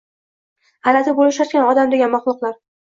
G‘alati 0.89 1.15
bo‘lisharkan 1.21 1.69
odam 1.71 1.95
degan 1.97 2.15
maxluqlar 2.19 2.63